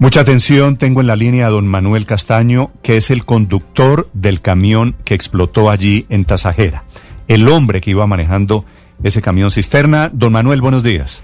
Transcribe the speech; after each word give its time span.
Mucha 0.00 0.22
atención, 0.22 0.78
tengo 0.78 1.02
en 1.02 1.06
la 1.06 1.14
línea 1.14 1.46
a 1.46 1.50
don 1.50 1.68
Manuel 1.68 2.06
Castaño, 2.06 2.70
que 2.82 2.96
es 2.96 3.10
el 3.10 3.26
conductor 3.26 4.08
del 4.14 4.40
camión 4.40 4.96
que 5.04 5.12
explotó 5.12 5.68
allí 5.68 6.06
en 6.08 6.24
Tasajera. 6.24 6.84
El 7.28 7.46
hombre 7.48 7.82
que 7.82 7.90
iba 7.90 8.06
manejando 8.06 8.64
ese 9.04 9.20
camión 9.20 9.50
cisterna. 9.50 10.08
Don 10.10 10.32
Manuel, 10.32 10.62
buenos 10.62 10.82
días. 10.82 11.22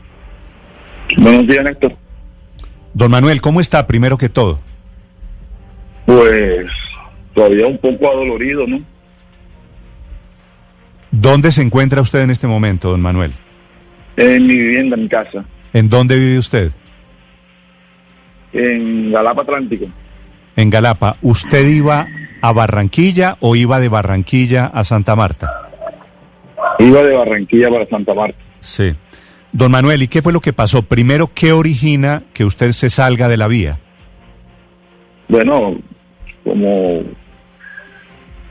Buenos 1.17 1.47
días, 1.47 1.65
Néstor. 1.65 1.97
Don 2.93 3.11
Manuel, 3.11 3.41
¿cómo 3.41 3.63
está 3.63 3.87
primero 3.87 4.19
que 4.19 4.29
todo? 4.29 4.61
Pues 6.05 6.67
todavía 7.33 7.67
un 7.67 7.79
poco 7.79 8.11
adolorido, 8.11 8.67
¿no? 8.67 8.83
¿Dónde 11.11 11.51
se 11.51 11.63
encuentra 11.63 12.03
usted 12.03 12.21
en 12.21 12.31
este 12.31 12.47
momento, 12.47 12.91
don 12.91 13.01
Manuel? 13.01 13.33
En 14.19 14.47
mi 14.47 14.53
vivienda, 14.53 14.97
en 14.97 15.03
mi 15.05 15.09
casa, 15.09 15.47
¿En 15.73 15.89
dónde 15.89 16.19
vive 16.19 16.37
usted? 16.37 16.73
En 18.53 19.13
Galapa 19.13 19.43
Atlántico. 19.43 19.87
En 20.57 20.71
Galapa. 20.71 21.17
¿Usted 21.23 21.67
iba 21.67 22.07
a 22.41 22.53
Barranquilla 22.53 23.37
o 23.41 23.57
iba 23.57 23.81
de 23.81 23.89
Barranquilla 23.89 24.67
a 24.67 24.85
Santa 24.85 25.17
Marta? 25.17 25.51
Iba 26.79 27.03
de 27.03 27.15
Barranquilla 27.15 27.71
para 27.71 27.87
Santa 27.87 28.15
Marta. 28.15 28.39
Sí. 28.61 28.95
Don 29.53 29.71
Manuel, 29.71 30.03
¿y 30.03 30.09
qué 30.09 30.23
fue 30.23 30.33
lo 30.33 30.41
que 30.41 30.53
pasó? 30.53 30.83
Primero, 30.83 31.31
¿qué 31.35 31.53
origina 31.53 32.23
que 32.35 32.45
usted 32.45 32.73
se 32.73 32.91
salga 32.91 33.29
de 33.29 33.37
la 33.37 33.49
vía? 33.49 33.79
Bueno, 35.29 35.77
como 36.45 37.03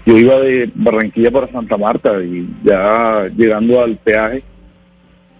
yo 0.05 0.17
iba 0.17 0.39
de 0.39 0.69
Barranquilla 0.73 1.31
para 1.31 1.51
Santa 1.51 1.77
Marta 1.77 2.23
y 2.23 2.47
ya 2.63 3.27
llegando 3.35 3.81
al 3.81 3.97
peaje, 3.97 4.43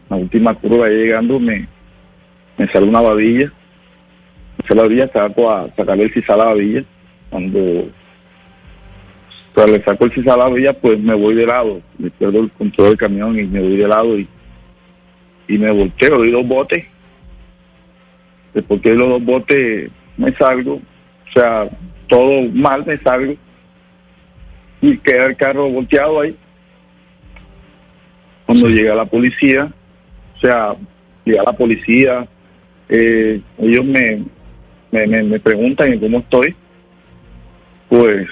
la 0.09 0.17
última 0.17 0.55
curva 0.55 0.87
ya 0.87 0.95
llegando, 0.95 1.39
me, 1.39 1.67
me 2.57 2.67
sale 2.71 2.87
una 2.87 3.01
babilla. 3.01 3.51
Sale 4.67 4.75
la 4.75 4.83
babilla, 4.83 5.11
saco 5.11 5.51
a 5.51 5.69
sacarle 5.75 6.03
el 6.03 6.13
sisal 6.13 6.41
a 6.41 6.45
la 6.45 6.49
babilla. 6.51 6.83
Cuando 7.29 7.89
cuando 9.53 9.77
le 9.77 9.83
saco 9.83 10.05
el 10.05 10.13
sisal 10.13 10.33
a 10.33 10.37
la 10.37 10.49
babilla, 10.49 10.73
pues 10.73 10.99
me 10.99 11.13
voy 11.13 11.35
de 11.35 11.45
lado. 11.45 11.81
Me 11.97 12.09
pierdo 12.11 12.41
el 12.41 12.51
control 12.51 12.89
del 12.89 12.97
camión 12.97 13.39
y 13.39 13.43
me 13.43 13.61
voy 13.61 13.77
de 13.77 13.87
lado 13.87 14.17
y, 14.17 14.27
y 15.47 15.57
me 15.57 15.71
volteo, 15.71 16.17
doy 16.17 16.31
dos 16.31 16.47
botes. 16.47 16.85
Después 18.53 18.81
que 18.81 18.89
doy 18.89 18.99
los 18.99 19.09
dos 19.09 19.23
botes, 19.23 19.91
me 20.17 20.33
salgo. 20.35 20.75
O 20.75 21.31
sea, 21.33 21.69
todo 22.07 22.43
mal, 22.53 22.85
me 22.85 22.97
salgo. 22.99 23.35
Y 24.81 24.97
queda 24.97 25.25
el 25.25 25.37
carro 25.37 25.69
volteado 25.69 26.21
ahí. 26.21 26.35
Cuando 28.45 28.67
llega 28.67 28.93
la 28.93 29.05
policía, 29.05 29.71
o 30.35 30.39
sea, 30.39 30.75
llega 31.23 31.43
la 31.43 31.53
policía, 31.53 32.27
eh, 32.89 33.41
ellos 33.57 33.85
me, 33.85 34.23
me, 34.91 35.07
me, 35.07 35.23
me 35.23 35.39
preguntan 35.39 35.99
cómo 35.99 36.19
estoy, 36.19 36.55
pues 37.89 38.27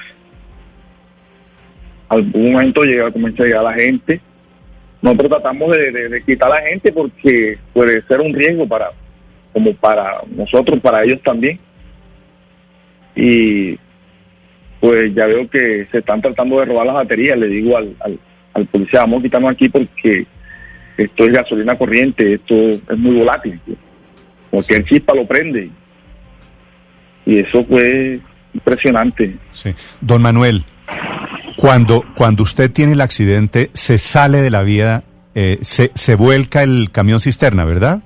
algún 2.13 2.53
momento 2.53 2.83
llega, 2.83 3.11
comienza 3.11 3.43
a 3.43 3.45
llegar 3.45 3.63
la 3.63 3.73
gente. 3.73 4.21
Nosotros 5.01 5.31
tratamos 5.31 5.75
de, 5.75 6.23
quitar 6.25 6.51
a 6.51 6.55
la 6.55 6.61
gente 6.61 6.91
porque 6.91 7.57
puede 7.73 8.01
ser 8.03 8.21
un 8.21 8.33
riesgo 8.33 8.67
para, 8.67 8.91
como 9.51 9.73
para 9.73 10.21
nosotros, 10.29 10.79
para 10.79 11.03
ellos 11.03 11.21
también. 11.23 11.59
Y 13.15 13.77
pues 14.79 15.13
ya 15.13 15.25
veo 15.27 15.49
que 15.49 15.87
se 15.91 15.99
están 15.99 16.21
tratando 16.21 16.59
de 16.59 16.65
robar 16.65 16.85
las 16.85 16.95
baterías. 16.95 17.37
Le 17.37 17.47
digo 17.47 17.77
al, 17.77 17.95
al, 18.53 18.65
policía, 18.67 19.01
vamos 19.01 19.19
a 19.19 19.23
quitarnos 19.23 19.51
aquí 19.51 19.67
porque 19.67 20.25
esto 20.97 21.23
es 21.25 21.31
gasolina 21.31 21.77
corriente, 21.77 22.35
esto 22.35 22.55
es 22.55 22.97
muy 22.97 23.17
volátil. 23.17 23.59
Porque 24.51 24.75
el 24.75 24.85
chispa 24.85 25.13
lo 25.13 25.25
prende. 25.25 25.69
Y 27.25 27.39
eso 27.39 27.63
fue 27.65 28.19
impresionante. 28.53 29.37
Sí. 29.51 29.73
Don 30.01 30.21
Manuel, 30.21 30.65
cuando, 31.55 32.03
cuando 32.15 32.43
usted 32.43 32.71
tiene 32.71 32.93
el 32.93 33.01
accidente, 33.01 33.69
se 33.73 33.97
sale 33.97 34.41
de 34.41 34.49
la 34.49 34.63
vía, 34.63 35.03
eh, 35.35 35.59
se, 35.61 35.91
se 35.95 36.15
vuelca 36.15 36.63
el 36.63 36.89
camión 36.91 37.19
cisterna, 37.19 37.65
¿verdad? 37.65 38.01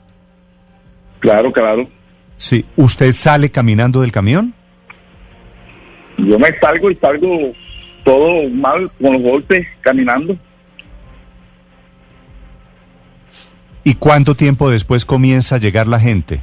Claro, 1.19 1.51
claro. 1.51 1.89
Sí. 2.38 2.66
¿Usted 2.75 3.13
sale 3.13 3.50
caminando 3.50 4.01
del 4.01 4.11
camión? 4.11 4.53
Yo 6.17 6.39
me 6.39 6.49
salgo 6.59 6.91
y 6.91 6.95
salgo 6.95 7.53
todo 8.03 8.49
mal, 8.49 8.91
con 9.01 9.13
los 9.13 9.22
golpes, 9.22 9.66
caminando. 9.81 10.38
¿Y 13.84 13.95
cuánto 13.95 14.35
tiempo 14.35 14.69
después 14.69 15.05
comienza 15.05 15.55
a 15.55 15.59
llegar 15.59 15.88
la 15.88 15.99
gente? 15.99 16.41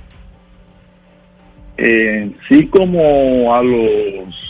Eh, 1.77 2.31
sí, 2.49 2.67
como 2.69 3.55
a 3.55 3.63
los 3.63 4.45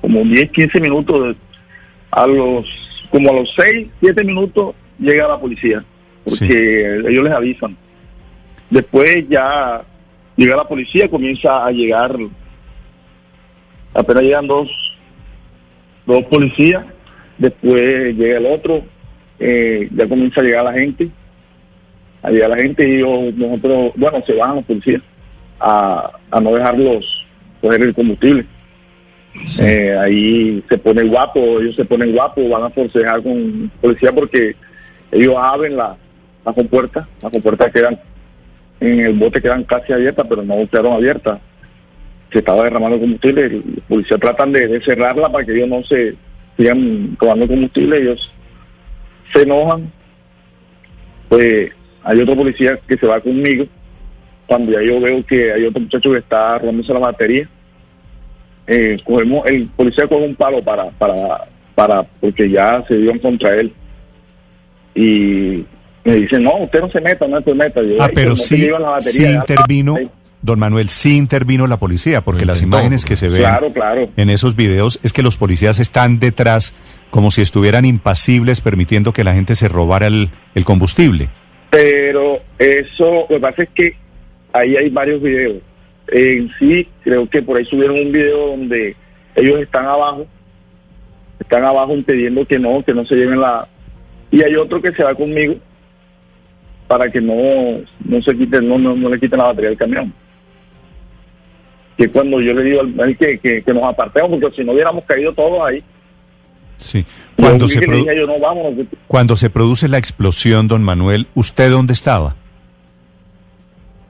como 0.00 0.22
10, 0.22 0.50
15 0.50 0.80
minutos, 0.80 1.36
a 2.10 2.26
los 2.26 2.66
como 3.10 3.30
a 3.30 3.34
los 3.34 3.52
6, 3.56 3.88
7 4.00 4.24
minutos 4.24 4.74
llega 4.98 5.26
la 5.26 5.40
policía, 5.40 5.84
porque 6.24 7.00
ellos 7.08 7.24
les 7.24 7.32
avisan. 7.32 7.76
Después 8.70 9.28
ya 9.28 9.84
llega 10.36 10.56
la 10.56 10.68
policía, 10.68 11.08
comienza 11.08 11.64
a 11.64 11.70
llegar, 11.70 12.16
apenas 13.92 14.22
llegan 14.22 14.46
dos, 14.46 14.68
dos 16.06 16.24
policías, 16.26 16.84
después 17.38 18.16
llega 18.16 18.38
el 18.38 18.46
otro, 18.46 18.84
eh, 19.40 19.88
ya 19.90 20.08
comienza 20.08 20.40
a 20.40 20.44
llegar 20.44 20.64
la 20.64 20.72
gente, 20.74 21.08
a 22.22 22.30
llegar 22.30 22.50
la 22.50 22.56
gente 22.56 22.88
y 22.88 22.96
ellos, 22.96 23.34
nosotros, 23.34 23.92
bueno, 23.96 24.22
se 24.26 24.34
bajan 24.34 24.56
los 24.56 24.64
policías 24.64 25.02
a, 25.60 26.10
a 26.30 26.40
no 26.40 26.52
dejarlos 26.54 27.04
coger 27.60 27.82
el 27.82 27.94
combustible. 27.94 28.46
Eh, 29.60 29.96
ahí 29.98 30.64
se 30.68 30.78
pone 30.78 31.02
guapo, 31.02 31.60
ellos 31.60 31.74
se 31.74 31.84
ponen 31.84 32.12
guapos, 32.12 32.48
van 32.48 32.62
a 32.62 32.70
forcejar 32.70 33.22
con 33.22 33.70
policía 33.80 34.12
porque 34.12 34.54
ellos 35.10 35.34
abren 35.36 35.76
la, 35.76 35.96
la 36.44 36.52
compuerta, 36.52 37.08
las 37.20 37.32
compuertas 37.32 37.72
quedan 37.72 37.98
en 38.80 39.00
el 39.00 39.14
bote 39.14 39.40
quedan 39.40 39.64
casi 39.64 39.92
abiertas, 39.92 40.26
pero 40.28 40.42
no 40.42 40.68
quedaron 40.68 40.92
abiertas. 40.94 41.40
Se 42.32 42.40
estaba 42.40 42.64
derramando 42.64 42.98
combustible, 42.98 43.48
los 43.48 43.84
policías 43.88 44.20
tratan 44.20 44.52
de, 44.52 44.66
de 44.66 44.82
cerrarla 44.82 45.30
para 45.30 45.44
que 45.44 45.52
ellos 45.52 45.68
no 45.68 45.82
se 45.84 46.14
sigan 46.56 47.16
robando 47.18 47.46
combustible, 47.46 47.98
ellos 47.98 48.32
se 49.32 49.42
enojan. 49.42 49.90
Pues 51.28 51.70
hay 52.02 52.20
otro 52.20 52.36
policía 52.36 52.78
que 52.86 52.96
se 52.96 53.06
va 53.06 53.20
conmigo, 53.20 53.66
cuando 54.46 54.72
ya 54.72 54.82
yo 54.82 55.00
veo 55.00 55.24
que 55.26 55.52
hay 55.52 55.64
otro 55.64 55.80
muchacho 55.80 56.12
que 56.12 56.18
está 56.18 56.58
robándose 56.58 56.92
la 56.92 56.98
batería, 57.00 57.48
eh, 58.66 58.96
cogemos, 59.04 59.46
el 59.46 59.66
policía 59.76 60.06
coge 60.06 60.26
un 60.26 60.34
palo 60.34 60.62
para, 60.62 60.90
para, 60.90 61.46
para, 61.74 62.02
porque 62.20 62.48
ya 62.50 62.82
se 62.88 62.96
dio 62.96 63.20
contra 63.20 63.54
él. 63.56 63.72
Y 64.94 65.64
me 66.04 66.14
dicen, 66.16 66.42
no, 66.42 66.56
usted 66.58 66.80
no 66.80 66.90
se 66.90 67.00
meta, 67.00 67.26
no 67.26 67.40
se 67.42 67.54
meta. 67.54 67.82
Yo, 67.82 67.96
Ah, 68.00 68.06
"Ay, 68.06 68.12
pero 68.14 68.30
no 68.30 68.36
se 68.36 68.56
sí, 68.56 68.68
la 68.68 69.00
sí 69.00 69.22
ya". 69.22 69.32
intervino, 69.32 69.96
don 70.42 70.58
Manuel, 70.58 70.88
sí 70.88 71.16
intervino 71.16 71.66
la 71.66 71.78
policía, 71.78 72.20
porque 72.22 72.44
las 72.44 72.62
imágenes 72.62 73.04
que 73.04 73.16
se 73.16 73.28
ven 73.28 73.38
Claro, 73.40 73.72
claro. 73.72 74.08
en 74.16 74.30
esos 74.30 74.54
videos 74.56 75.00
es 75.02 75.12
que 75.12 75.22
los 75.22 75.36
policías 75.36 75.80
están 75.80 76.18
detrás 76.18 76.74
como 77.10 77.30
si 77.30 77.42
estuvieran 77.42 77.84
impasibles 77.84 78.60
permitiendo 78.60 79.12
que 79.12 79.24
la 79.24 79.34
gente 79.34 79.56
se 79.56 79.68
robara 79.68 80.06
el, 80.06 80.30
el 80.54 80.64
combustible. 80.64 81.28
Pero 81.70 82.38
eso, 82.58 83.10
lo 83.22 83.26
que 83.28 83.40
pasa 83.40 83.62
es 83.64 83.68
que 83.74 83.96
ahí 84.54 84.76
hay 84.76 84.88
varios 84.88 85.20
videos. 85.20 85.56
En 86.08 86.50
sí, 86.58 86.88
creo 87.02 87.28
que 87.28 87.42
por 87.42 87.58
ahí 87.58 87.64
subieron 87.66 87.98
un 87.98 88.12
video 88.12 88.48
donde 88.48 88.94
ellos 89.34 89.60
están 89.60 89.86
abajo, 89.86 90.26
están 91.40 91.64
abajo 91.64 91.94
impidiendo 91.94 92.46
que 92.46 92.58
no, 92.58 92.82
que 92.82 92.94
no 92.94 93.04
se 93.04 93.16
lleven 93.16 93.40
la... 93.40 93.68
Y 94.30 94.42
hay 94.42 94.54
otro 94.56 94.80
que 94.80 94.92
se 94.92 95.02
va 95.02 95.14
conmigo 95.14 95.56
para 96.86 97.10
que 97.10 97.20
no, 97.20 97.80
no 98.04 98.22
se 98.22 98.36
quiten, 98.36 98.68
no, 98.68 98.78
no, 98.78 98.94
no 98.94 99.08
le 99.08 99.18
quiten 99.18 99.38
la 99.38 99.46
batería 99.46 99.70
del 99.70 99.78
camión. 99.78 100.12
Que 101.96 102.08
cuando 102.08 102.40
yo 102.40 102.52
le 102.52 102.62
digo 102.62 102.80
al 102.80 103.16
que, 103.16 103.38
que, 103.38 103.62
que 103.62 103.74
nos 103.74 103.84
apartemos, 103.84 104.30
porque 104.30 104.56
si 104.56 104.64
no 104.64 104.72
hubiéramos 104.72 105.04
caído 105.04 105.32
todos 105.32 105.66
ahí. 105.66 105.82
Sí. 106.76 107.04
Cuando 107.36 107.68
se, 107.68 107.80
produ- 107.80 108.16
yo, 108.16 108.26
no, 108.26 108.34
cuando 109.06 109.36
se 109.36 109.48
produce 109.48 109.88
la 109.88 109.98
explosión, 109.98 110.68
don 110.68 110.82
Manuel, 110.82 111.28
¿usted 111.34 111.70
dónde 111.70 111.92
estaba? 111.92 112.36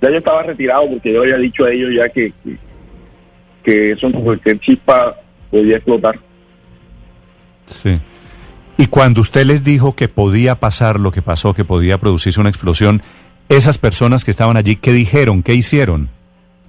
Ya 0.00 0.10
yo 0.10 0.18
estaba 0.18 0.42
retirado 0.42 0.88
porque 0.90 1.12
yo 1.12 1.22
había 1.22 1.36
dicho 1.38 1.64
a 1.64 1.70
ellos 1.70 1.90
ya 1.96 2.08
que, 2.08 2.32
que, 2.44 2.56
que 3.64 3.92
eso 3.92 4.10
cualquier 4.12 4.58
chispa 4.60 5.16
podía 5.50 5.76
explotar. 5.76 6.18
Sí. 7.66 7.98
Y 8.76 8.86
cuando 8.88 9.20
usted 9.20 9.44
les 9.46 9.64
dijo 9.64 9.94
que 9.94 10.08
podía 10.08 10.56
pasar 10.56 10.98
lo 11.00 11.12
que 11.12 11.22
pasó, 11.22 11.54
que 11.54 11.64
podía 11.64 11.98
producirse 11.98 12.40
una 12.40 12.48
explosión, 12.50 13.02
esas 13.48 13.78
personas 13.78 14.24
que 14.24 14.30
estaban 14.30 14.56
allí, 14.56 14.76
¿qué 14.76 14.92
dijeron? 14.92 15.42
¿Qué 15.42 15.54
hicieron? 15.54 16.08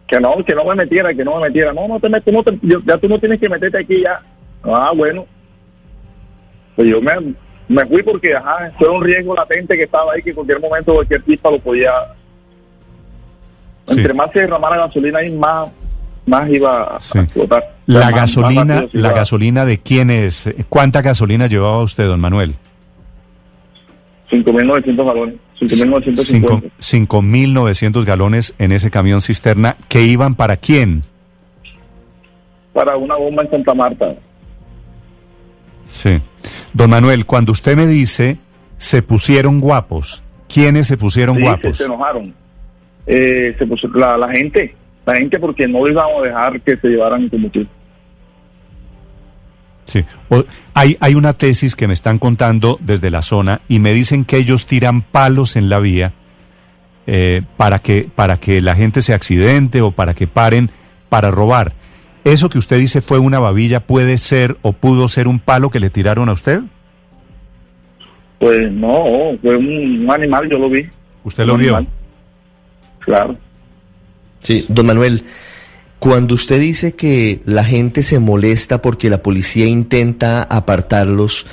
Que 0.07 0.19
no, 0.19 0.36
que 0.45 0.54
no 0.54 0.63
me 0.66 0.75
metiera, 0.75 1.13
que 1.13 1.24
no 1.25 1.36
me 1.39 1.48
metiera. 1.48 1.74
No, 1.74 1.88
no 1.88 2.00
te 2.00 2.10
metes, 2.10 2.31
no 2.33 2.44
te- 2.44 2.60
yo- 2.62 2.81
ya 2.86 2.98
tú 2.98 3.07
no 3.10 3.18
tienes 3.19 3.39
que 3.39 3.50
meterte 3.50 3.80
aquí 3.80 4.01
ya. 4.04 4.22
Ah, 4.63 4.92
bueno. 4.95 5.25
Pues 6.75 6.88
yo 6.89 7.01
me, 7.01 7.12
me 7.68 7.86
fui 7.88 8.04
porque, 8.04 8.36
ajá, 8.36 8.72
fue 8.77 8.88
un 8.89 9.04
riesgo 9.04 9.33
latente 9.33 9.75
que 9.75 9.83
estaba 9.83 10.13
ahí, 10.13 10.22
que 10.22 10.30
en 10.30 10.36
cualquier 10.36 10.60
momento 10.60 10.94
cualquier 10.94 11.24
chispa 11.25 11.50
lo 11.51 11.60
podía... 11.60 11.92
Sí. 13.96 14.02
Entre 14.02 14.14
más 14.14 14.30
se 14.32 14.42
derramara 14.42 14.78
gasolina 14.78 15.20
ahí, 15.20 15.32
más, 15.32 15.70
más 16.26 16.50
iba 16.50 16.96
a 16.96 16.98
explotar. 16.98 17.60
O 17.88 17.92
sea, 17.92 18.00
La 18.00 18.00
más- 18.00 18.12
más 18.12 18.22
gasolina, 18.22 18.86
la 18.94 19.12
gasolina 19.14 19.66
de 19.66 19.80
quién 19.80 20.10
es? 20.10 20.50
¿Cuánta 20.70 21.02
gasolina 21.02 21.48
llevaba 21.48 21.82
usted, 21.84 22.06
don 22.06 22.20
Manuel? 22.20 22.56
5.900 24.32 25.06
galones. 25.06 25.36
5.950. 25.60 26.72
5.900 26.80 28.06
galones 28.06 28.56
en 28.58 28.72
ese 28.72 28.90
camión 28.92 29.22
cisterna 29.22 29.78
que 29.88 30.02
iban 30.04 30.36
para 30.36 30.58
quién? 30.58 31.04
Para 32.74 32.98
una 32.98 33.16
bomba 33.16 33.44
en 33.44 33.52
Santa 33.52 33.74
Marta. 33.74 34.16
Sí. 35.90 36.20
Don 36.74 36.90
Manuel, 36.90 37.26
cuando 37.26 37.52
usted 37.52 37.78
me 37.78 37.88
dice 37.88 38.38
se 38.78 39.02
pusieron 39.02 39.62
guapos, 39.62 40.22
¿quiénes 40.54 40.88
se 40.88 40.98
pusieron 40.98 41.36
Sí, 41.38 41.42
se, 41.44 41.48
guapos? 41.48 41.78
se 41.78 41.86
enojaron. 41.86 42.34
Eh, 43.07 43.56
se 43.57 43.66
puso, 43.68 43.88
la, 43.90 44.18
la 44.18 44.30
gente, 44.31 44.75
la 45.06 45.16
gente 45.16 45.40
porque 45.40 45.68
no 45.68 45.88
íbamos 45.88 46.22
a 46.22 46.25
dejar 46.25 46.62
que 46.62 46.78
se 46.78 46.88
llevaran 46.88 47.30
combustible. 47.30 47.69
Sí. 49.86 50.04
O- 50.30 50.44
hay, 50.74 50.98
hay 51.00 51.16
una 51.16 51.34
tesis 51.34 51.75
que 51.75 51.88
me 51.88 51.94
están 51.94 52.18
contando 52.18 52.78
desde 52.81 53.12
la 53.12 53.22
zona 53.22 53.62
y 53.68 53.80
me 53.80 53.94
dicen 53.94 54.25
que 54.25 54.38
ellos 54.38 54.66
tiran 54.66 55.02
palos 55.04 55.56
en 55.56 55.69
la 55.69 55.80
vía 55.80 56.13
eh, 57.06 57.44
para, 57.57 57.80
que, 57.80 58.10
para 58.16 58.38
que 58.38 58.62
la 58.62 58.75
gente 58.75 59.04
se 59.04 59.13
accidente 59.13 59.81
o 59.81 59.92
para 59.92 60.16
que 60.16 60.25
paren 60.25 60.72
para 61.10 61.30
robar. 61.30 61.74
¿Eso 62.24 62.50
que 62.50 62.58
usted 62.58 62.80
dice 62.80 63.04
fue 63.04 63.19
una 63.19 63.38
babilla 63.38 63.81
puede 63.81 64.18
ser 64.18 64.58
o 64.63 64.74
pudo 64.74 65.08
ser 65.08 65.28
un 65.28 65.38
palo 65.38 65.69
que 65.69 65.80
le 65.80 65.92
tiraron 65.92 66.30
a 66.30 66.34
usted? 66.34 66.62
Pues 68.40 68.72
no, 68.72 69.38
fue 69.44 69.56
un, 69.56 70.01
un 70.04 70.12
animal, 70.12 70.50
yo 70.50 70.58
lo 70.58 70.68
vi. 70.68 70.88
¿Usted 71.24 71.46
lo 71.46 71.58
vio? 71.58 71.75
animal. 71.78 71.94
Claro. 73.06 73.38
Sí, 74.42 74.66
don 74.69 74.86
Manuel, 74.88 75.24
cuando 76.00 76.36
usted 76.36 76.60
dice 76.60 76.96
que 76.96 77.40
la 77.46 77.63
gente 77.63 78.04
se 78.04 78.19
molesta 78.19 78.81
porque 78.81 79.10
la 79.10 79.24
policía 79.24 79.66
intenta 79.66 80.44
apartarlos, 80.44 81.48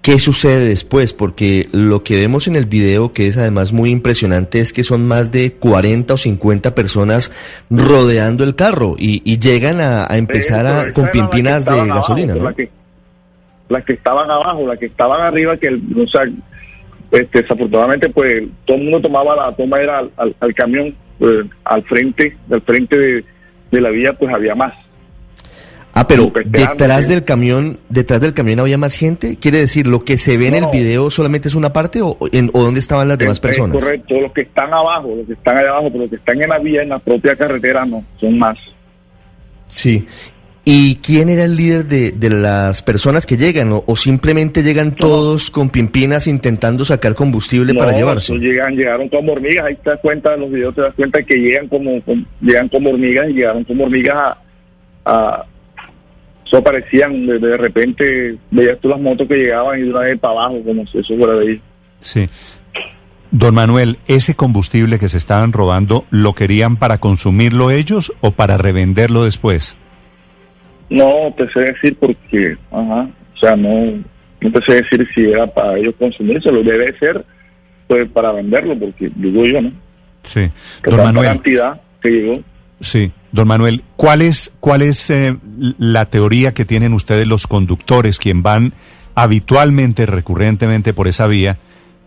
¿qué 0.00 0.18
sucede 0.18 0.66
después? 0.66 1.12
Porque 1.12 1.68
lo 1.72 2.02
que 2.02 2.16
vemos 2.16 2.46
en 2.48 2.56
el 2.56 2.66
video, 2.66 3.12
que 3.12 3.26
es 3.26 3.36
además 3.36 3.72
muy 3.72 3.90
impresionante, 3.90 4.60
es 4.60 4.72
que 4.72 4.84
son 4.84 5.06
más 5.06 5.32
de 5.32 5.52
40 5.54 6.14
o 6.14 6.16
50 6.16 6.74
personas 6.74 7.30
rodeando 7.70 8.44
el 8.44 8.54
carro 8.54 8.96
y, 8.98 9.20
y 9.24 9.38
llegan 9.38 9.80
a, 9.80 10.06
a 10.10 10.16
empezar 10.16 10.66
a, 10.66 10.92
con 10.92 11.08
pimpinas 11.10 11.64
de 11.66 11.72
abajo, 11.72 11.94
gasolina, 11.94 12.34
¿no? 12.34 12.44
Las 12.44 12.54
que, 12.54 12.70
las 13.68 13.84
que 13.84 13.92
estaban 13.94 14.30
abajo, 14.30 14.66
las 14.66 14.78
que 14.78 14.86
estaban 14.86 15.20
arriba, 15.22 15.56
que, 15.58 15.66
el- 15.68 15.82
o 15.98 16.06
sea, 16.08 16.22
este, 17.14 17.42
desafortunadamente, 17.42 18.08
pues 18.10 18.44
todo 18.64 18.76
el 18.76 18.82
mundo 18.84 19.00
tomaba 19.00 19.36
la 19.36 19.56
toma 19.56 19.80
era 19.80 19.98
al, 19.98 20.10
al- 20.16 20.36
al 20.40 20.54
camión, 20.54 20.94
pues, 21.18 21.46
al 21.64 21.82
frente, 21.84 22.36
del 22.48 22.60
frente 22.62 22.98
de, 22.98 23.24
de 23.70 23.80
la 23.80 23.90
vía, 23.90 24.12
pues 24.12 24.34
había 24.34 24.54
más. 24.54 24.74
Ah, 25.96 26.08
pero 26.08 26.32
detrás 26.46 27.08
del 27.08 27.22
camión, 27.24 27.78
detrás 27.88 28.20
del 28.20 28.34
camión 28.34 28.58
había 28.58 28.76
más 28.76 28.96
gente. 28.96 29.36
¿Quiere 29.36 29.58
decir 29.58 29.86
lo 29.86 30.00
que 30.04 30.18
se 30.18 30.36
ve 30.36 30.48
en 30.48 30.56
el 30.56 30.66
video 30.72 31.08
solamente 31.08 31.46
es 31.46 31.54
una 31.54 31.72
parte 31.72 32.02
o, 32.02 32.18
en, 32.32 32.50
o 32.52 32.62
dónde 32.64 32.80
estaban 32.80 33.06
las 33.06 33.16
demás 33.16 33.34
Es- 33.34 33.38
es 33.38 33.40
personas? 33.42 33.76
correcto, 33.84 34.20
los 34.20 34.32
que 34.32 34.40
están 34.40 34.74
abajo, 34.74 35.14
los 35.16 35.24
que 35.26 35.34
están 35.34 35.56
allá 35.56 35.68
abajo, 35.68 35.86
pero 35.90 36.00
los 36.00 36.10
que 36.10 36.16
están 36.16 36.42
en 36.42 36.48
la 36.48 36.58
vía, 36.58 36.82
en 36.82 36.88
la 36.88 36.98
propia 36.98 37.36
carretera, 37.36 37.84
no, 37.86 38.04
son 38.18 38.36
más. 38.36 38.58
Sí. 39.68 40.04
¿Y 40.66 40.96
quién 40.96 41.28
era 41.28 41.44
el 41.44 41.56
líder 41.56 41.84
de, 41.86 42.12
de 42.12 42.30
las 42.30 42.80
personas 42.82 43.26
que 43.26 43.36
llegan? 43.36 43.70
¿O, 43.72 43.84
o 43.86 43.96
simplemente 43.96 44.62
llegan 44.62 44.94
todos 44.94 45.50
con 45.50 45.68
pimpinas 45.68 46.26
intentando 46.26 46.86
sacar 46.86 47.14
combustible 47.14 47.74
para 47.74 47.92
llevarse? 47.92 48.38
llegan, 48.38 48.74
llegaron 48.74 49.10
como 49.10 49.32
hormigas, 49.32 49.66
ahí 49.66 49.76
te 49.84 49.90
das 49.90 50.00
cuenta 50.00 50.32
en 50.34 50.40
los 50.40 50.50
videos, 50.50 50.74
te 50.74 50.80
das 50.80 50.94
cuenta 50.94 51.22
que 51.22 51.36
llegan 51.36 51.68
como, 51.68 52.00
como- 52.02 52.24
llegan 52.40 52.68
como 52.70 52.90
hormigas 52.90 53.28
y 53.28 53.34
llegaron 53.34 53.64
como 53.64 53.84
hormigas 53.84 54.16
a, 54.16 54.38
a 55.04 55.44
eso 56.46 56.56
aparecían 56.58 57.26
de, 57.26 57.38
de 57.38 57.56
repente, 57.58 58.38
veías 58.50 58.78
tú 58.80 58.88
las 58.88 59.00
motos 59.00 59.28
que 59.28 59.34
llegaban 59.36 59.78
y 59.78 59.82
de 59.82 59.90
una 59.90 60.00
vez 60.00 60.18
para 60.18 60.32
abajo, 60.32 60.62
como 60.64 60.86
si 60.86 60.98
eso 60.98 61.14
fuera 61.18 61.34
de 61.38 61.48
ahí. 61.48 61.60
Sí. 62.00 62.28
Don 63.30 63.54
Manuel, 63.54 63.98
¿ese 64.06 64.34
combustible 64.34 64.98
que 64.98 65.08
se 65.08 65.18
estaban 65.18 65.52
robando 65.52 66.06
lo 66.10 66.34
querían 66.34 66.76
para 66.76 66.98
consumirlo 66.98 67.70
ellos 67.70 68.12
o 68.20 68.30
para 68.30 68.56
revenderlo 68.56 69.24
después? 69.24 69.76
No 70.90 71.34
te 71.36 71.48
sé 71.50 71.60
decir 71.60 71.96
porque, 71.98 72.56
ajá, 72.70 73.08
o 73.34 73.38
sea, 73.38 73.56
no, 73.56 74.02
no 74.40 74.52
te 74.52 74.62
sé 74.62 74.82
decir 74.82 75.06
si 75.14 75.30
era 75.30 75.46
para 75.46 75.78
ellos 75.78 75.94
consumirse, 75.98 76.52
lo 76.52 76.62
debe 76.62 76.96
ser 76.98 77.24
pues 77.86 78.08
para 78.10 78.32
venderlo, 78.32 78.78
porque 78.78 79.10
digo 79.14 79.44
yo, 79.44 79.60
¿no? 79.60 79.72
Sí. 80.22 80.50
Don 80.82 80.96
Manuel, 80.96 81.26
cantidad 81.26 81.80
que 82.02 82.10
llegó. 82.10 82.42
sí. 82.80 83.12
Don 83.32 83.48
Manuel, 83.48 83.82
¿cuál 83.96 84.22
es, 84.22 84.54
cuál 84.60 84.80
es 84.80 85.10
eh, 85.10 85.36
la 85.76 86.06
teoría 86.06 86.54
que 86.54 86.64
tienen 86.64 86.92
ustedes 86.92 87.26
los 87.26 87.48
conductores, 87.48 88.20
quien 88.20 88.44
van 88.44 88.74
habitualmente, 89.16 90.06
recurrentemente 90.06 90.94
por 90.94 91.08
esa 91.08 91.26
vía, 91.26 91.58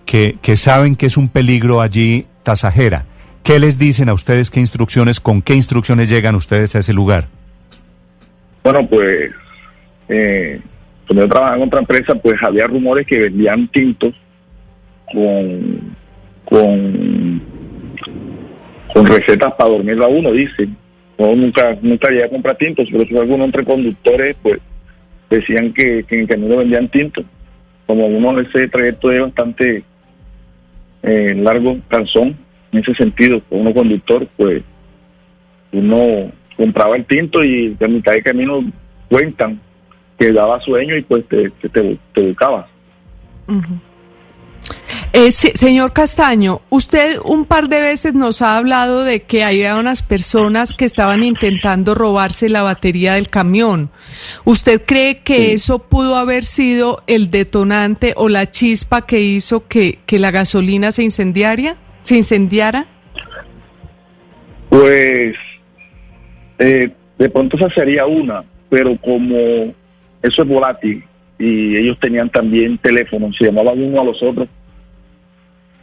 que, 0.06 0.38
que 0.42 0.56
saben 0.56 0.96
que 0.96 1.06
es 1.06 1.18
un 1.18 1.28
peligro 1.28 1.82
allí 1.82 2.28
tasajera? 2.44 3.04
¿Qué 3.44 3.60
les 3.60 3.78
dicen 3.78 4.08
a 4.08 4.14
ustedes? 4.14 4.50
¿Qué 4.50 4.62
instrucciones, 4.62 5.20
con 5.20 5.42
qué 5.42 5.54
instrucciones 5.54 6.08
llegan 6.08 6.36
ustedes 6.36 6.76
a 6.76 6.80
ese 6.80 6.94
lugar? 6.94 7.28
Bueno, 8.68 8.86
pues 8.86 9.32
eh, 10.10 10.60
cuando 11.08 11.24
yo 11.24 11.30
trabajaba 11.30 11.56
en 11.56 11.64
otra 11.64 11.80
empresa, 11.80 12.16
pues 12.16 12.36
había 12.44 12.68
rumores 12.68 13.08
que 13.08 13.18
vendían 13.18 13.66
tintos 13.70 14.14
con 15.10 15.96
con, 16.44 17.42
con 18.94 19.06
recetas 19.06 19.54
para 19.54 19.70
dormirlo 19.70 20.04
a 20.04 20.10
uno, 20.10 20.34
dicen. 20.34 20.76
No, 21.18 21.34
nunca, 21.34 21.78
nunca 21.82 22.10
llegué 22.10 22.26
a 22.26 22.30
comprar 22.30 22.58
tintos, 22.58 22.90
pero 22.92 23.06
si 23.06 23.18
algunos 23.18 23.46
entre 23.46 23.64
conductores, 23.64 24.36
pues 24.44 24.60
decían 25.30 25.72
que, 25.72 26.04
que 26.04 26.16
en 26.16 26.22
el 26.24 26.28
camino 26.28 26.58
vendían 26.58 26.90
tintos. 26.90 27.24
Como 27.86 28.06
uno 28.08 28.38
ese 28.38 28.68
trayecto 28.68 29.14
es 29.14 29.22
bastante 29.22 29.86
eh, 31.04 31.36
largo, 31.38 31.78
calzón, 31.88 32.36
en 32.74 32.80
ese 32.80 32.94
sentido, 32.96 33.42
como 33.48 33.62
uno 33.62 33.74
conductor, 33.74 34.28
pues 34.36 34.62
uno 35.72 36.34
compraba 36.58 36.96
el 36.96 37.06
tinto 37.06 37.44
y 37.44 37.78
a 37.80 37.88
mitad 37.88 38.12
de 38.14 38.24
camino 38.24 38.60
cuentan 39.10 39.62
que 40.20 40.32
daba 40.34 40.60
sueño 40.62 40.98
y 40.98 41.04
pues 41.04 41.26
te, 41.30 41.50
te, 41.62 41.70
te, 41.70 41.98
te 42.14 42.22
buscabas. 42.22 42.66
Eh, 45.14 45.32
se- 45.32 45.56
señor 45.56 45.94
Castaño, 45.94 46.62
usted 46.70 47.18
un 47.24 47.46
par 47.46 47.70
de 47.70 47.80
veces 47.80 48.14
nos 48.14 48.42
ha 48.42 48.58
hablado 48.58 49.04
de 49.04 49.22
que 49.22 49.44
había 49.44 49.78
unas 49.78 50.04
personas 50.04 50.74
que 50.74 50.84
estaban 50.86 51.24
intentando 51.24 51.96
robarse 51.96 52.50
la 52.50 52.64
batería 52.64 53.14
del 53.14 53.30
camión. 53.30 53.90
¿Usted 54.44 54.82
cree 54.86 55.20
que 55.20 55.54
eso 55.54 55.80
pudo 55.80 56.18
haber 56.18 56.44
sido 56.44 57.02
el 57.08 57.32
detonante 57.32 58.14
o 58.18 58.28
la 58.28 58.52
chispa 58.52 59.06
que 59.06 59.22
hizo 59.22 59.68
que, 59.68 60.00
que 60.06 60.20
la 60.20 60.32
gasolina 60.32 60.92
se 60.92 61.04
incendiaria, 61.04 61.78
se 62.02 62.18
incendiara? 62.18 62.88
Pues 64.70 65.36
eh, 66.60 66.92
de 67.18 67.30
pronto 67.30 67.58
esa 67.58 67.70
sería 67.70 68.06
una, 68.06 68.44
pero 68.70 68.96
como 68.98 69.36
eso 70.22 70.42
es 70.42 70.48
volátil 70.48 71.04
y 71.40 71.78
ellos 71.78 72.00
tenían 72.00 72.30
también 72.30 72.78
teléfonos, 72.78 73.36
se 73.38 73.46
llamaban 73.46 73.82
uno 73.82 74.02
a 74.02 74.06
los 74.06 74.22
otros 74.24 74.48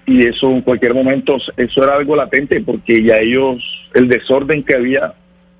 y 0.07 0.27
eso 0.27 0.51
en 0.51 0.61
cualquier 0.61 0.95
momento, 0.95 1.37
eso 1.57 1.85
era 1.85 1.97
algo 1.97 2.17
latente 2.17 2.61
porque 2.61 3.03
ya 3.03 3.17
ellos, 3.17 3.63
el 3.95 4.09
desorden 4.09 4.63
que 4.63 4.75
había 4.75 5.15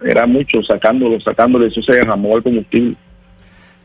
era 0.05 0.27
mucho, 0.27 0.63
sacándolo, 0.63 1.19
sacándolo, 1.21 1.65
eso 1.65 1.83
se 1.83 1.95
derramó 1.95 2.37
el 2.37 2.43
combustible. 2.43 2.97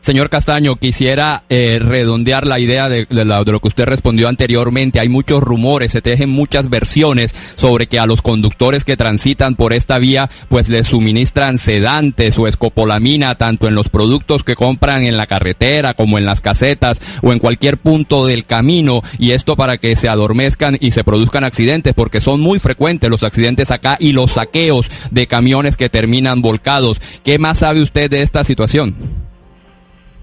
Señor 0.00 0.30
Castaño, 0.30 0.76
quisiera 0.76 1.44
eh, 1.50 1.78
redondear 1.78 2.46
la 2.46 2.58
idea 2.58 2.88
de, 2.88 3.06
la, 3.10 3.44
de, 3.44 3.52
lo 3.52 3.60
que 3.60 3.68
usted 3.68 3.84
respondió 3.84 4.28
anteriormente. 4.28 4.98
Hay 4.98 5.10
muchos 5.10 5.42
rumores, 5.42 5.92
se 5.92 6.00
tejen 6.00 6.30
muchas 6.30 6.70
versiones 6.70 7.34
sobre 7.54 7.86
que 7.86 7.98
a 7.98 8.06
los 8.06 8.22
conductores 8.22 8.84
que 8.84 8.96
transitan 8.96 9.56
por 9.56 9.74
esta 9.74 9.98
vía, 9.98 10.30
pues 10.48 10.70
les 10.70 10.86
suministran 10.86 11.58
sedantes 11.58 12.38
o 12.38 12.48
escopolamina, 12.48 13.34
tanto 13.34 13.68
en 13.68 13.74
los 13.74 13.90
productos 13.90 14.42
que 14.42 14.56
compran 14.56 15.02
en 15.02 15.18
la 15.18 15.26
carretera 15.26 15.92
como 15.92 16.16
en 16.16 16.24
las 16.24 16.40
casetas 16.40 17.02
o 17.22 17.34
en 17.34 17.38
cualquier 17.38 17.76
punto 17.76 18.24
del 18.24 18.46
camino. 18.46 19.02
Y 19.18 19.32
esto 19.32 19.54
para 19.54 19.76
que 19.76 19.96
se 19.96 20.08
adormezcan 20.08 20.78
y 20.80 20.92
se 20.92 21.04
produzcan 21.04 21.44
accidentes, 21.44 21.92
porque 21.92 22.22
son 22.22 22.40
muy 22.40 22.58
frecuentes 22.58 23.10
los 23.10 23.22
accidentes 23.22 23.70
acá 23.70 23.98
y 24.00 24.12
los 24.12 24.32
saqueos 24.32 24.88
de 25.10 25.26
camiones 25.26 25.76
que 25.76 25.90
terminan 25.90 26.40
volcados. 26.40 27.02
¿Qué 27.22 27.38
más 27.38 27.58
sabe 27.58 27.82
usted 27.82 28.08
de 28.08 28.22
esta 28.22 28.44
situación? 28.44 29.19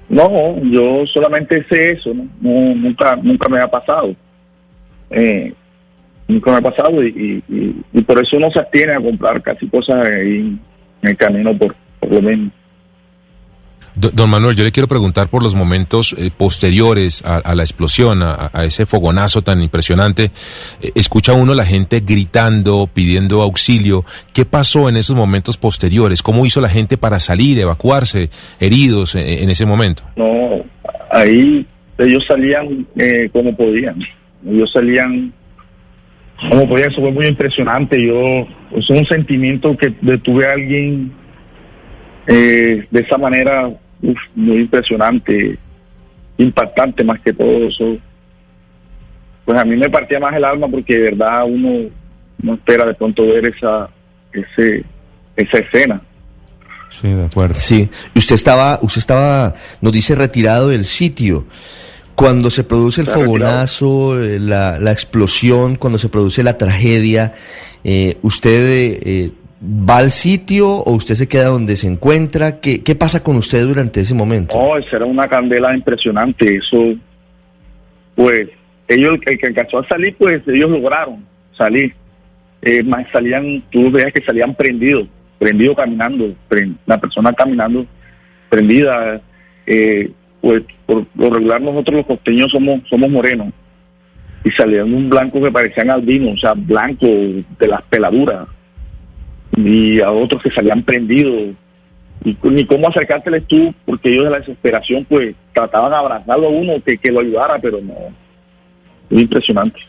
No, 0.09 0.61
yo 0.63 1.05
solamente 1.07 1.65
sé 1.69 1.91
eso, 1.91 2.13
¿no? 2.13 2.27
nunca, 2.41 3.15
nunca 3.17 3.49
me 3.49 3.59
ha 3.59 3.67
pasado. 3.67 4.15
Eh, 5.09 5.53
nunca 6.27 6.51
me 6.51 6.57
ha 6.57 6.61
pasado 6.61 7.03
y, 7.03 7.43
por 8.05 8.21
eso 8.21 8.37
uno 8.37 8.51
se 8.51 8.59
abstiene 8.59 8.93
a 8.93 9.01
comprar 9.01 9.41
casi 9.41 9.67
cosas 9.67 10.07
ahí 10.09 10.57
en 11.01 11.09
el 11.09 11.17
camino 11.17 11.57
por, 11.57 11.75
por 11.99 12.13
lo 12.13 12.21
menos. 12.21 12.51
Don 13.99 14.29
Manuel, 14.29 14.55
yo 14.55 14.63
le 14.63 14.71
quiero 14.71 14.87
preguntar 14.87 15.27
por 15.27 15.41
los 15.41 15.55
momentos 15.55 16.15
eh, 16.17 16.29
posteriores 16.35 17.23
a, 17.25 17.55
la 17.55 17.63
explosión, 17.63 18.21
a, 18.21 18.51
ese 18.63 18.85
fogonazo 18.85 19.41
tan 19.41 19.61
impresionante. 19.61 20.31
Eh, 20.81 20.91
escucha 20.95 21.33
uno 21.33 21.55
la 21.55 21.65
gente 21.65 22.01
gritando, 22.05 22.87
pidiendo 22.93 23.41
auxilio. 23.41 24.05
¿Qué 24.33 24.45
pasó 24.45 24.87
en 24.87 24.97
esos 24.97 25.15
momentos 25.15 25.57
posteriores? 25.57 26.21
¿Cómo 26.21 26.45
hizo 26.45 26.61
la 26.61 26.69
gente 26.69 26.97
para 26.97 27.19
salir, 27.19 27.57
evacuarse, 27.59 28.29
heridos 28.59 29.15
en, 29.15 29.27
en 29.27 29.49
ese 29.49 29.65
momento? 29.65 30.03
No, 30.15 30.63
ahí 31.11 31.65
ellos 31.97 32.23
salían 32.27 32.85
eh, 32.97 33.29
como 33.31 33.55
podían. 33.55 33.99
Ellos 34.45 34.71
salían 34.71 35.33
como 36.49 36.69
podían. 36.69 36.91
Eso 36.91 37.01
fue 37.01 37.11
muy 37.11 37.27
impresionante. 37.27 38.01
Yo, 38.01 38.47
es 38.77 38.89
un 38.89 39.05
sentimiento 39.05 39.75
que 39.75 39.93
detuve 40.01 40.47
a 40.47 40.53
alguien 40.53 41.11
eh, 42.27 42.85
de 42.89 42.99
esa 42.99 43.17
manera 43.17 43.69
uf, 44.01 44.17
muy 44.35 44.57
impresionante, 44.57 45.57
impactante 46.37 47.03
más 47.03 47.19
que 47.21 47.33
todo 47.33 47.67
eso. 47.67 47.97
Pues 49.45 49.57
a 49.57 49.65
mí 49.65 49.75
me 49.75 49.89
partía 49.89 50.19
más 50.19 50.35
el 50.35 50.43
alma 50.43 50.67
porque 50.67 50.95
de 50.97 51.03
verdad 51.03 51.45
uno 51.45 51.89
no 52.41 52.53
espera 52.53 52.85
de 52.85 52.93
pronto 52.93 53.25
ver 53.25 53.45
esa, 53.47 53.89
ese, 54.31 54.83
esa 55.35 55.57
escena. 55.57 56.01
Sí, 56.89 57.07
de 57.07 57.25
acuerdo. 57.25 57.55
Sí, 57.55 57.89
usted 58.15 58.35
estaba, 58.35 58.79
usted 58.81 58.99
estaba, 58.99 59.53
nos 59.81 59.93
dice 59.93 60.15
retirado 60.15 60.69
del 60.69 60.85
sitio. 60.85 61.45
Cuando 62.15 62.49
se 62.49 62.63
produce 62.63 63.01
el 63.01 63.07
fogonazo, 63.07 64.15
la, 64.15 64.79
la, 64.79 64.91
explosión, 64.91 65.75
cuando 65.75 65.99
se 65.99 66.09
produce 66.09 66.41
la 66.41 66.57
tragedia, 66.57 67.35
eh, 67.83 68.17
¿usted 68.23 68.99
eh, 69.05 69.31
va 69.61 69.97
al 69.97 70.11
sitio 70.11 70.69
o 70.69 70.93
usted 70.93 71.15
se 71.15 71.27
queda 71.27 71.45
donde 71.45 71.75
se 71.75 71.87
encuentra? 71.87 72.59
¿Qué, 72.59 72.83
qué 72.83 72.95
pasa 72.95 73.23
con 73.23 73.37
usted 73.37 73.65
durante 73.65 74.01
ese 74.01 74.13
momento? 74.13 74.57
No, 74.57 74.77
esa 74.77 74.97
era 74.97 75.05
una 75.05 75.27
candela 75.27 75.75
impresionante. 75.75 76.57
Eso, 76.57 76.95
pues, 78.15 78.49
ellos, 78.87 79.19
el 79.25 79.37
que 79.37 79.47
alcanzó 79.47 79.79
a 79.79 79.87
salir, 79.87 80.15
pues 80.17 80.41
ellos 80.47 80.69
lograron 80.69 81.25
salir. 81.57 81.93
Eh, 82.61 82.83
más 82.83 83.05
salían, 83.11 83.63
tú 83.69 83.91
veías 83.91 84.11
que 84.13 84.23
salían 84.23 84.55
prendidos, 84.55 85.07
prendidos 85.37 85.75
caminando, 85.77 86.33
prend, 86.47 86.77
la 86.85 86.99
persona 86.99 87.31
caminando 87.33 87.85
prendida. 88.49 89.21
Eh, 89.65 90.11
pues 90.41 90.63
por 90.85 91.05
lo 91.15 91.29
regular 91.29 91.61
nosotros 91.61 91.97
los 91.97 92.05
costeños 92.05 92.51
somos 92.51 92.81
somos 92.89 93.09
morenos 93.09 93.51
y 94.45 94.51
salían 94.51 94.93
un 94.93 95.09
blanco 95.09 95.41
que 95.41 95.51
parecían 95.51 95.89
albinos, 95.89 96.35
o 96.35 96.37
sea, 96.37 96.53
blanco 96.53 97.05
de 97.05 97.67
las 97.67 97.81
peladuras 97.83 98.47
y 99.57 99.99
a 100.01 100.11
otros 100.11 100.41
que 100.41 100.51
salían 100.51 100.83
prendidos 100.83 101.55
y 102.23 102.37
ni 102.43 102.65
cómo 102.65 102.87
acercárteles 102.87 103.45
tú 103.47 103.73
porque 103.85 104.09
ellos 104.09 104.25
de 104.25 104.31
la 104.31 104.39
desesperación 104.39 105.05
pues 105.05 105.35
trataban 105.53 105.91
de 105.91 105.97
abrazarlo 105.97 106.47
a 106.47 106.51
uno 106.51 106.73
que, 106.85 106.97
que 106.97 107.11
lo 107.11 107.19
ayudara 107.19 107.59
pero 107.59 107.79
no 107.81 107.93
es 109.09 109.21
impresionante 109.21 109.79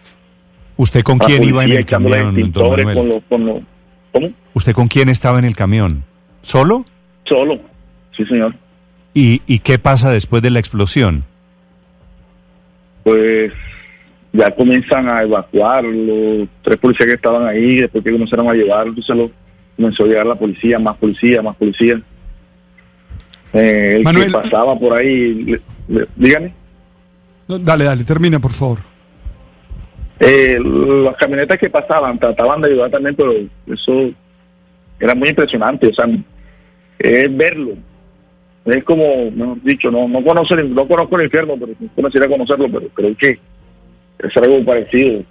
¿Usted 0.79 1.03
con 1.03 1.19
quién 1.19 1.43
iba 1.43 1.65
en 1.65 1.73
el 1.73 1.85
camión? 1.85 2.53
Con 2.53 3.09
los, 3.09 3.23
con 3.29 3.47
los, 3.47 3.63
¿Cómo? 4.13 4.31
¿Usted 4.55 4.73
con 4.73 4.87
quién 4.87 5.09
estaba 5.09 5.41
en 5.41 5.45
el 5.45 5.57
camión? 5.57 6.05
¿Solo? 6.43 6.87
Solo, 7.25 7.59
sí 8.17 8.25
señor. 8.27 8.55
¿Y, 9.13 9.43
¿Y 9.49 9.59
qué 9.59 9.81
pasa 9.81 10.13
después 10.13 10.41
de 10.41 10.51
la 10.51 10.61
explosión? 10.61 11.25
Pues 13.03 13.53
ya 14.33 14.55
comienzan 14.55 15.09
a 15.09 15.23
evacuar 15.23 15.83
los 15.83 16.47
tres 16.63 16.77
policías 16.77 17.09
que 17.09 17.15
estaban 17.15 17.45
ahí, 17.45 17.81
después 17.81 18.05
que 18.05 18.13
comenzaron 18.13 18.49
a 18.49 18.55
llevar, 18.55 18.87
entonces 18.87 19.17
lo, 19.17 19.33
comenzó 19.79 20.03
a 20.03 20.07
llegar 20.09 20.27
la 20.27 20.35
policía, 20.35 20.79
más 20.79 20.97
policía, 20.97 21.41
más 21.41 21.57
policía. 21.57 22.03
Eh, 23.53 23.95
el 23.97 24.03
Manuel, 24.03 24.27
que 24.27 24.33
pasaba 24.33 24.77
por 24.77 24.99
ahí, 24.99 25.35
le, 25.45 25.61
le, 25.89 26.07
dígame. 26.17 26.53
No, 27.47 27.59
dale, 27.61 27.85
dale, 27.85 28.03
termina 28.03 28.41
por 28.41 28.51
favor. 28.51 28.81
Eh, 30.19 30.59
las 30.61 31.17
camionetas 31.17 31.59
que 31.59 31.71
pasaban 31.71 32.19
trataban 32.19 32.61
de 32.61 32.71
ayudar 32.71 32.91
también, 32.91 33.15
pero 33.15 33.33
eso 33.73 34.11
era 34.99 35.15
muy 35.15 35.29
impresionante, 35.29 35.87
o 35.87 35.95
sea, 35.95 36.07
es 36.99 37.37
verlo, 37.37 37.75
es 38.65 38.83
como, 38.83 39.31
mejor 39.31 39.63
dicho, 39.63 39.93
no, 39.93 40.09
no, 40.09 40.25
conozco, 40.25 40.57
no 40.57 40.89
conozco 40.89 41.17
el 41.17 41.27
infierno, 41.27 41.55
pero 41.59 41.73
conociera 41.95 42.27
conocerlo, 42.27 42.67
pero 42.69 42.89
creo 42.89 43.17
que 43.17 43.39
es 44.19 44.37
algo 44.37 44.65
parecido. 44.65 45.23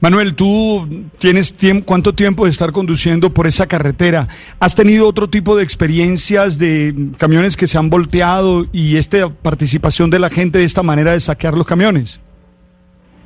Manuel, 0.00 0.34
tú 0.34 1.06
tienes 1.18 1.54
tiempo, 1.54 1.84
cuánto 1.86 2.14
tiempo 2.14 2.44
de 2.44 2.50
estar 2.50 2.72
conduciendo 2.72 3.30
por 3.34 3.46
esa 3.46 3.66
carretera. 3.66 4.28
¿Has 4.58 4.74
tenido 4.74 5.06
otro 5.06 5.28
tipo 5.28 5.56
de 5.56 5.62
experiencias 5.62 6.58
de 6.58 6.94
camiones 7.18 7.56
que 7.56 7.66
se 7.66 7.76
han 7.76 7.90
volteado 7.90 8.64
y 8.72 8.96
esta 8.96 9.28
participación 9.28 10.08
de 10.08 10.18
la 10.18 10.30
gente 10.30 10.58
de 10.58 10.64
esta 10.64 10.82
manera 10.82 11.12
de 11.12 11.20
saquear 11.20 11.54
los 11.54 11.66
camiones? 11.66 12.20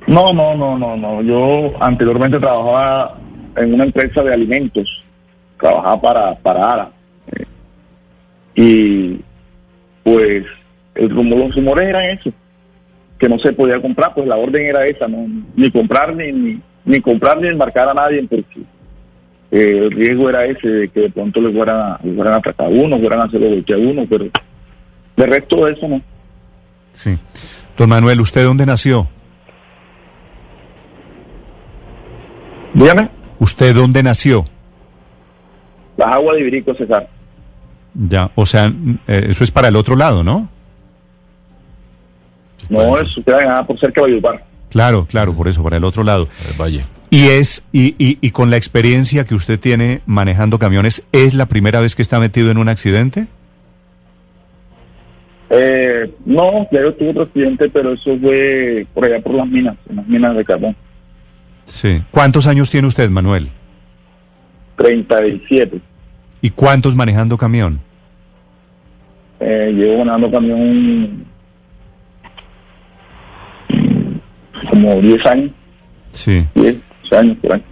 No, 0.06 0.32
no, 0.32 0.56
no, 0.56 0.76
no, 0.76 0.96
no. 0.96 1.22
Yo 1.22 1.72
anteriormente 1.80 2.40
trabajaba 2.40 3.18
en 3.56 3.74
una 3.74 3.84
empresa 3.84 4.22
de 4.22 4.34
alimentos, 4.34 4.88
trabajaba 5.58 6.00
para, 6.00 6.34
para 6.36 6.68
ARA 6.68 6.90
y 8.54 9.20
pues 10.02 10.44
el 10.94 11.08
los 11.08 11.54
rumores 11.54 11.88
eran 11.88 12.04
eso, 12.04 12.30
que 13.18 13.28
no 13.28 13.38
se 13.38 13.52
podía 13.52 13.80
comprar, 13.80 14.14
pues 14.14 14.26
la 14.26 14.36
orden 14.36 14.66
era 14.66 14.86
esa, 14.86 15.08
no 15.08 15.26
ni 15.56 15.70
comprar 15.70 16.14
ni, 16.14 16.32
ni, 16.32 16.60
ni 16.84 17.00
comprar 17.00 17.40
ni 17.40 17.48
embarcar 17.48 17.88
a 17.88 17.94
nadie 17.94 18.26
porque 18.28 18.60
eh, 19.50 19.78
el 19.84 19.90
riesgo 19.92 20.28
era 20.28 20.44
ese 20.46 20.68
de 20.68 20.88
que 20.88 21.00
de 21.00 21.10
pronto 21.10 21.40
les 21.40 21.54
fueran 21.54 21.76
a, 21.76 22.00
les 22.02 22.14
fueran 22.14 22.34
a 22.34 22.36
atacar 22.38 22.66
a 22.66 22.70
uno, 22.70 22.98
fueran 22.98 23.20
a 23.20 23.24
hacerlo 23.24 23.50
golpe 23.50 23.74
a 23.74 23.78
uno, 23.78 24.04
pero 24.08 24.26
de 25.16 25.26
resto 25.26 25.64
de 25.64 25.72
eso 25.72 25.88
no. 25.88 26.02
Sí. 26.92 27.16
Don 27.76 27.88
Manuel, 27.88 28.20
¿usted 28.20 28.44
dónde 28.44 28.66
nació? 28.66 29.08
Dígame. 32.72 33.08
¿Usted 33.38 33.74
dónde 33.74 34.02
nació? 34.02 34.44
Las 35.96 36.12
aguas 36.12 36.36
de 36.36 36.42
Ibirico, 36.42 36.74
César. 36.74 37.08
Ya, 37.94 38.30
o 38.34 38.44
sea, 38.44 38.72
eh, 39.06 39.26
eso 39.28 39.44
es 39.44 39.50
para 39.50 39.68
el 39.68 39.76
otro 39.76 39.94
lado, 39.94 40.24
¿no? 40.24 40.48
No, 42.68 42.96
eso 42.98 43.22
queda 43.24 43.66
por 43.66 43.78
cerca 43.78 44.00
de 44.00 44.06
Valledupar. 44.06 44.44
Claro, 44.70 45.06
claro, 45.08 45.34
por 45.34 45.48
eso, 45.48 45.62
para 45.62 45.76
el 45.76 45.84
otro 45.84 46.02
lado. 46.02 46.28
El 46.50 46.60
valle. 46.60 46.84
Y 47.10 47.28
es, 47.28 47.64
y, 47.72 47.94
y, 47.96 48.18
y, 48.20 48.30
con 48.32 48.50
la 48.50 48.56
experiencia 48.56 49.24
que 49.24 49.36
usted 49.36 49.60
tiene 49.60 50.00
manejando 50.04 50.58
camiones, 50.58 51.06
¿es 51.12 51.32
la 51.32 51.46
primera 51.46 51.80
vez 51.80 51.94
que 51.94 52.02
está 52.02 52.18
metido 52.18 52.50
en 52.50 52.58
un 52.58 52.68
accidente? 52.68 53.28
Eh, 55.50 56.10
no, 56.24 56.66
ya 56.72 56.82
yo 56.82 56.92
tuve 56.94 57.10
otro 57.10 57.22
accidente, 57.22 57.68
pero 57.68 57.92
eso 57.92 58.18
fue 58.18 58.84
por 58.92 59.04
allá 59.04 59.20
por 59.20 59.34
las 59.34 59.46
minas, 59.46 59.76
en 59.88 59.96
las 59.96 60.08
minas 60.08 60.36
de 60.36 60.44
carbón. 60.44 60.76
Sí. 61.66 62.02
¿Cuántos 62.10 62.48
años 62.48 62.68
tiene 62.68 62.88
usted, 62.88 63.08
Manuel? 63.10 63.48
37. 64.76 65.80
¿Y 66.40 66.50
cuántos 66.50 66.96
manejando 66.96 67.38
camión? 67.38 67.78
Eh, 69.38 69.72
llevo 69.72 69.98
manejando 69.98 70.30
camión 70.30 71.24
como 74.74 75.00
10 75.00 75.26
años. 75.26 75.50
Sí. 76.10 76.44
10 76.54 76.76
años 77.12 77.36
por 77.40 77.54
ahí. 77.54 77.62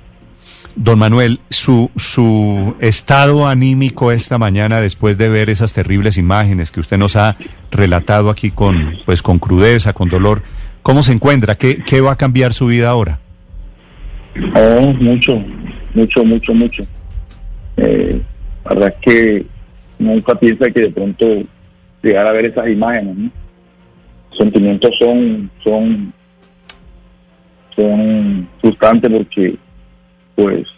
Don 0.74 0.98
Manuel, 0.98 1.40
su, 1.50 1.90
su 1.96 2.74
estado 2.80 3.46
anímico 3.46 4.10
esta 4.10 4.38
mañana 4.38 4.80
después 4.80 5.18
de 5.18 5.28
ver 5.28 5.50
esas 5.50 5.74
terribles 5.74 6.16
imágenes 6.16 6.70
que 6.70 6.80
usted 6.80 6.96
nos 6.96 7.16
ha 7.16 7.36
relatado 7.70 8.30
aquí 8.30 8.50
con, 8.50 8.96
pues, 9.04 9.20
con 9.20 9.38
crudeza, 9.38 9.92
con 9.92 10.08
dolor, 10.08 10.42
¿cómo 10.82 11.02
se 11.02 11.12
encuentra? 11.12 11.56
¿Qué, 11.56 11.82
qué 11.84 12.00
va 12.00 12.12
a 12.12 12.16
cambiar 12.16 12.54
su 12.54 12.66
vida 12.66 12.88
ahora? 12.88 13.18
Oh, 14.54 14.92
mucho, 14.94 15.44
mucho, 15.92 16.24
mucho, 16.24 16.54
mucho. 16.54 16.82
Eh, 17.76 18.22
la 18.64 18.74
verdad 18.74 18.94
es 18.96 19.04
que 19.04 19.46
nunca 19.98 20.34
piensa 20.36 20.70
que 20.70 20.80
de 20.82 20.90
pronto 20.90 21.26
llegar 22.02 22.26
a 22.26 22.32
ver 22.32 22.46
esas 22.46 22.68
imágenes. 22.68 23.16
¿no? 23.16 23.30
Sentimientos 24.38 24.90
son, 24.98 25.50
son, 25.62 26.14
son 27.76 28.48
frustrantes 28.60 29.10
porque, 29.10 29.56
pues, 30.34 30.68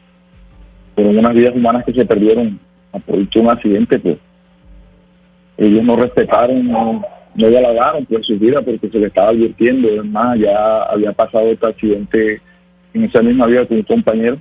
fueron 0.95 1.19
unas 1.19 1.35
vidas 1.35 1.55
humanas 1.55 1.85
que 1.85 1.93
se 1.93 2.05
perdieron 2.05 2.59
a 2.93 2.99
producto 2.99 3.39
de 3.39 3.45
un 3.45 3.51
accidente, 3.51 3.99
pues 3.99 4.19
ellos 5.57 5.83
no 5.85 5.97
respetaron, 5.97 6.67
no, 6.67 7.03
no 7.35 7.49
dialogaron 7.49 8.05
por 8.07 8.25
su 8.25 8.39
vida 8.39 8.61
porque 8.63 8.89
se 8.89 8.99
le 8.99 9.07
estaba 9.07 9.31
advirtiendo. 9.31 9.89
Además, 9.89 10.39
ya 10.39 10.83
había 10.85 11.13
pasado 11.13 11.47
este 11.47 11.67
accidente 11.67 12.41
en 12.93 13.05
esa 13.05 13.23
misma 13.23 13.47
vida 13.47 13.67
con 13.67 13.79
un 13.79 13.83
compañero 13.83 14.39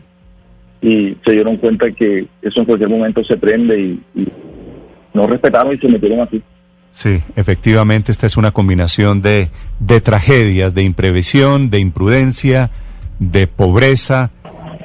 y 0.82 1.16
se 1.26 1.32
dieron 1.32 1.58
cuenta 1.58 1.92
que 1.92 2.28
eso 2.42 2.60
en 2.60 2.66
cualquier 2.66 2.90
momento 2.90 3.24
se 3.24 3.38
prende 3.38 3.80
y 3.80 4.00
no 5.14 5.28
respetaron 5.28 5.74
y 5.74 5.78
se 5.78 5.88
metieron 5.88 6.20
así. 6.20 6.42
Sí, 6.96 7.22
efectivamente, 7.36 8.12
esta 8.12 8.28
es 8.28 8.38
una 8.38 8.52
combinación 8.52 9.22
de, 9.22 9.50
de 9.80 10.00
tragedias, 10.00 10.74
de 10.74 10.84
imprevisión, 10.84 11.70
de 11.70 11.80
imprudencia, 11.80 12.70
de 13.20 13.48
pobreza 13.48 14.32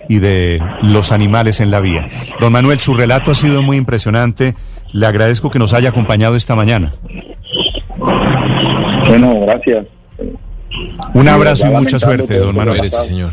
y 0.09 0.19
de 0.19 0.63
los 0.83 1.13
animales 1.13 1.61
en 1.61 1.71
la 1.71 1.81
vía. 1.81 2.09
Don 2.41 2.53
Manuel, 2.53 2.81
su 2.81 2.95
relato 2.95 3.31
ha 3.31 3.35
sido 3.35 3.63
muy 3.63 3.77
impresionante. 3.77 4.55
Le 4.93 5.07
agradezco 5.07 5.51
que 5.51 5.59
nos 5.59 5.75
haya 5.75 5.91
acompañado 5.91 6.35
esta 6.37 6.57
mañana. 6.57 6.95
Bueno, 9.07 9.41
gracias. 9.43 9.87
Un 11.15 11.29
abrazo 11.29 11.67
y 11.67 11.71
mucha 11.71 11.99
suerte, 11.99 12.39
don 12.39 12.57
Manuel. 12.57 12.91
señor. 12.91 13.33